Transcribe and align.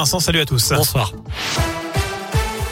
Vincent, 0.00 0.20
salut 0.20 0.38
à 0.38 0.46
tous. 0.46 0.70
Bonsoir. 0.70 1.12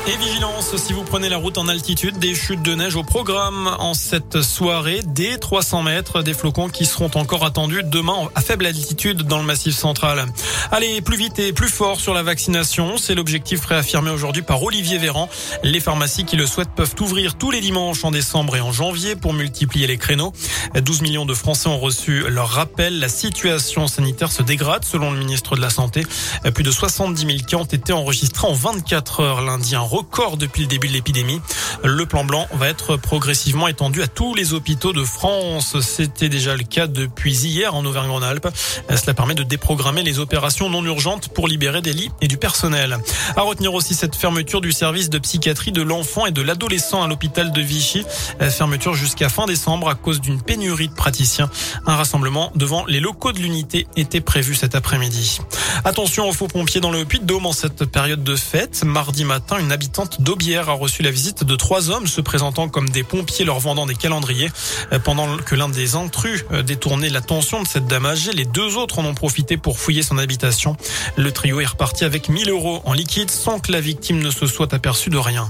Et 0.08 0.16
vigilance 0.18 0.76
si 0.76 0.92
vous 0.92 1.02
prenez 1.02 1.28
la 1.28 1.36
route 1.36 1.58
en 1.58 1.66
altitude, 1.66 2.20
des 2.20 2.34
chutes 2.34 2.62
de 2.62 2.76
neige 2.76 2.94
au 2.94 3.02
programme 3.02 3.74
en 3.80 3.92
cette 3.92 4.40
soirée, 4.40 5.00
des 5.04 5.36
300 5.36 5.82
mètres, 5.82 6.22
des 6.22 6.32
flocons 6.32 6.68
qui 6.68 6.86
seront 6.86 7.10
encore 7.16 7.44
attendus 7.44 7.82
demain 7.82 8.28
à 8.36 8.40
faible 8.40 8.66
altitude 8.66 9.22
dans 9.22 9.38
le 9.38 9.44
massif 9.44 9.74
central. 9.74 10.26
Allez, 10.70 11.00
plus 11.00 11.16
vite 11.16 11.40
et 11.40 11.52
plus 11.52 11.68
fort 11.68 11.98
sur 11.98 12.14
la 12.14 12.22
vaccination, 12.22 12.98
c'est 12.98 13.16
l'objectif 13.16 13.64
réaffirmé 13.64 14.10
aujourd'hui 14.10 14.42
par 14.42 14.62
Olivier 14.62 14.98
Véran. 14.98 15.28
Les 15.64 15.80
pharmacies 15.80 16.24
qui 16.24 16.36
le 16.36 16.46
souhaitent 16.46 16.74
peuvent 16.76 16.94
ouvrir 17.00 17.36
tous 17.36 17.50
les 17.50 17.60
dimanches 17.60 18.04
en 18.04 18.12
décembre 18.12 18.54
et 18.54 18.60
en 18.60 18.70
janvier 18.70 19.16
pour 19.16 19.32
multiplier 19.32 19.88
les 19.88 19.98
créneaux. 19.98 20.32
12 20.80 21.02
millions 21.02 21.26
de 21.26 21.34
Français 21.34 21.68
ont 21.68 21.78
reçu 21.78 22.24
leur 22.28 22.50
rappel. 22.50 23.00
La 23.00 23.08
situation 23.08 23.88
sanitaire 23.88 24.30
se 24.30 24.42
dégrade 24.42 24.84
selon 24.84 25.10
le 25.10 25.18
ministre 25.18 25.56
de 25.56 25.60
la 25.60 25.70
Santé. 25.70 26.06
Plus 26.54 26.64
de 26.64 26.70
70 26.70 27.26
000 27.26 27.38
cas 27.46 27.56
ont 27.56 27.64
été 27.64 27.92
enregistrés 27.92 28.46
en 28.46 28.52
24 28.52 29.20
heures 29.20 29.42
lundi. 29.42 29.74
Un 29.74 29.95
record 29.96 30.36
depuis 30.36 30.62
le 30.62 30.68
début 30.68 30.88
de 30.88 30.92
l'épidémie. 30.92 31.40
Le 31.82 32.04
plan 32.04 32.24
blanc 32.24 32.46
va 32.52 32.68
être 32.68 32.96
progressivement 32.96 33.66
étendu 33.66 34.02
à 34.02 34.08
tous 34.08 34.34
les 34.34 34.52
hôpitaux 34.52 34.92
de 34.92 35.04
France. 35.04 35.80
C'était 35.80 36.28
déjà 36.28 36.54
le 36.54 36.64
cas 36.64 36.86
depuis 36.86 37.34
hier 37.34 37.74
en 37.74 37.84
Auvergne-Rhône-Alpes. 37.84 38.48
Cela 38.94 39.14
permet 39.14 39.34
de 39.34 39.42
déprogrammer 39.42 40.02
les 40.02 40.18
opérations 40.18 40.68
non 40.68 40.84
urgentes 40.84 41.28
pour 41.28 41.48
libérer 41.48 41.80
des 41.80 41.94
lits 41.94 42.10
et 42.20 42.28
du 42.28 42.36
personnel. 42.36 42.98
À 43.36 43.40
retenir 43.40 43.72
aussi 43.72 43.94
cette 43.94 44.16
fermeture 44.16 44.60
du 44.60 44.72
service 44.72 45.08
de 45.08 45.18
psychiatrie 45.18 45.72
de 45.72 45.82
l'enfant 45.82 46.26
et 46.26 46.30
de 46.30 46.42
l'adolescent 46.42 47.02
à 47.02 47.08
l'hôpital 47.08 47.52
de 47.52 47.60
Vichy. 47.62 48.04
Fermeture 48.50 48.94
jusqu'à 48.94 49.30
fin 49.30 49.46
décembre 49.46 49.88
à 49.88 49.94
cause 49.94 50.20
d'une 50.20 50.42
pénurie 50.42 50.88
de 50.88 50.94
praticiens. 50.94 51.48
Un 51.86 51.96
rassemblement 51.96 52.52
devant 52.54 52.84
les 52.86 53.00
locaux 53.00 53.32
de 53.32 53.38
l'unité 53.38 53.86
était 53.96 54.20
prévu 54.20 54.54
cet 54.54 54.74
après-midi. 54.74 55.38
Attention 55.84 56.28
aux 56.28 56.32
faux 56.32 56.48
pompiers 56.48 56.80
dans 56.80 56.90
le 56.90 57.04
Puy-de-Dôme 57.04 57.46
en 57.46 57.52
cette 57.52 57.84
période 57.86 58.22
de 58.22 58.36
fête. 58.36 58.84
Mardi 58.84 59.24
matin, 59.24 59.58
une 59.58 59.72
habitante 59.86 60.20
d'Aubière 60.20 60.68
a 60.68 60.72
reçu 60.72 61.04
la 61.04 61.12
visite 61.12 61.44
de 61.44 61.54
trois 61.54 61.90
hommes 61.90 62.08
se 62.08 62.20
présentant 62.20 62.68
comme 62.68 62.88
des 62.88 63.04
pompiers 63.04 63.44
leur 63.44 63.60
vendant 63.60 63.86
des 63.86 63.94
calendriers. 63.94 64.50
Euh, 64.92 64.98
pendant 64.98 65.36
que 65.36 65.54
l'un 65.54 65.68
des 65.68 65.94
intrus 65.94 66.44
euh, 66.50 66.64
détournait 66.64 67.08
l'attention 67.08 67.62
de 67.62 67.68
cette 67.68 67.86
dame 67.86 68.04
âgée, 68.04 68.32
les 68.32 68.46
deux 68.46 68.76
autres 68.76 68.98
en 68.98 69.04
ont 69.04 69.14
profité 69.14 69.56
pour 69.56 69.78
fouiller 69.78 70.02
son 70.02 70.18
habitation. 70.18 70.76
Le 71.16 71.30
trio 71.30 71.60
est 71.60 71.66
reparti 71.66 72.04
avec 72.04 72.28
1000 72.28 72.50
euros 72.50 72.82
en 72.84 72.94
liquide 72.94 73.30
sans 73.30 73.60
que 73.60 73.70
la 73.70 73.80
victime 73.80 74.18
ne 74.18 74.32
se 74.32 74.48
soit 74.48 74.74
aperçue 74.74 75.10
de 75.10 75.18
rien. 75.18 75.46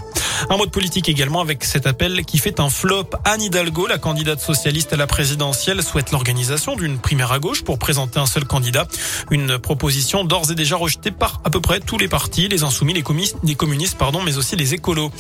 Un 0.51 0.59
mot 0.59 0.67
de 0.67 0.71
politique 0.71 1.09
également 1.09 1.41
avec 1.41 1.65
cet 1.65 1.87
appel 1.87 2.25
qui 2.25 2.37
fait 2.37 2.61
un 2.61 2.69
flop. 2.69 3.11
Anne 3.25 3.43
Hidalgo, 3.43 3.87
la 3.87 3.97
candidate 3.97 4.41
socialiste 4.41 4.93
à 4.93 4.97
la 4.97 5.07
présidentielle, 5.07 5.83
souhaite 5.83 6.11
l'organisation 6.11 6.77
d'une 6.77 6.99
primaire 6.99 7.33
à 7.33 7.39
gauche 7.39 7.65
pour 7.65 7.79
présenter 7.79 8.19
un 8.19 8.27
seul 8.27 8.45
candidat. 8.45 8.87
Une 9.31 9.59
proposition 9.59 10.25
d'ores 10.25 10.51
et 10.51 10.55
déjà 10.55 10.77
rejetée 10.77 11.11
par 11.11 11.41
à 11.45 11.51
peu 11.51 11.61
près 11.61 11.81
tous 11.81 11.97
les 11.97 12.09
partis, 12.09 12.49
les 12.49 12.65
insoumis, 12.65 12.93
les, 12.93 13.03
communistes, 13.03 13.37
les 13.43 13.55
communistes, 13.55 13.97
pardon, 13.97 14.23
mais 14.27 14.37
aussi 14.37 14.57
les 14.57 14.75
écolos. 14.75 15.11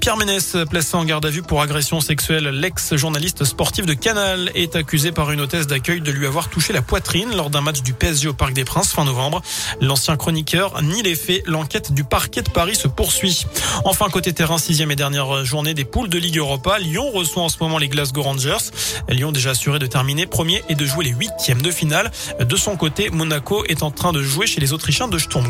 Pierre 0.00 0.16
Ménès, 0.16 0.56
placé 0.70 0.96
en 0.96 1.04
garde 1.04 1.26
à 1.26 1.30
vue 1.30 1.42
pour 1.42 1.60
agression 1.60 2.00
sexuelle, 2.00 2.48
l'ex-journaliste 2.48 3.44
sportif 3.44 3.84
de 3.84 3.94
Canal 3.94 4.50
est 4.54 4.76
accusé 4.76 5.10
par 5.10 5.32
une 5.32 5.40
hôtesse 5.40 5.66
d'accueil 5.66 6.00
de 6.00 6.10
lui 6.12 6.26
avoir 6.26 6.48
touché 6.48 6.72
la 6.72 6.80
poitrine 6.80 7.34
lors 7.34 7.50
d'un 7.50 7.60
match 7.60 7.82
du 7.82 7.92
PSG 7.92 8.28
au 8.28 8.32
Parc 8.32 8.52
des 8.52 8.64
Princes 8.64 8.92
fin 8.92 9.04
novembre. 9.04 9.42
L'ancien 9.80 10.16
chroniqueur 10.16 10.80
nie 10.82 11.02
les 11.02 11.16
faits. 11.16 11.42
L'enquête 11.46 11.92
du 11.92 12.04
parquet 12.04 12.42
de 12.42 12.50
Paris 12.50 12.76
se 12.76 12.86
poursuit. 12.86 13.44
Enfin, 13.84 14.08
côté 14.08 14.32
terrain, 14.32 14.58
sixième 14.58 14.90
et 14.92 14.96
dernière 14.96 15.44
journée 15.44 15.74
des 15.74 15.84
poules 15.84 16.08
de 16.08 16.18
Ligue 16.18 16.38
Europa. 16.38 16.78
Lyon 16.78 17.10
reçoit 17.10 17.42
en 17.42 17.48
ce 17.48 17.56
moment 17.60 17.78
les 17.78 17.88
Glasgow 17.88 18.22
Rangers. 18.22 18.70
Lyon 19.08 19.32
déjà 19.32 19.50
assuré 19.50 19.80
de 19.80 19.86
terminer 19.86 20.26
premier 20.26 20.62
et 20.68 20.76
de 20.76 20.86
jouer 20.86 21.04
les 21.04 21.12
huitièmes 21.12 21.62
de 21.62 21.72
finale. 21.72 22.12
De 22.38 22.56
son 22.56 22.76
côté, 22.76 23.10
Monaco 23.10 23.64
est 23.64 23.82
en 23.82 23.90
train 23.90 24.12
de 24.12 24.22
jouer 24.22 24.46
chez 24.46 24.60
les 24.60 24.72
Autrichiens 24.72 25.08
de 25.08 25.18
Sturm 25.18 25.48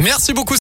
Merci 0.00 0.32
beaucoup. 0.32 0.48